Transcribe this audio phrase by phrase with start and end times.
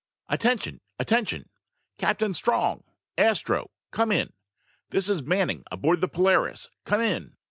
[0.29, 0.81] "Attention!
[0.97, 1.47] Attention!
[1.99, 2.83] Captain Strong!
[3.19, 3.69] Astro!
[3.91, 4.33] Come in!
[4.89, 6.71] This is Manning aboard the Polaris!
[6.85, 7.35] Come in!"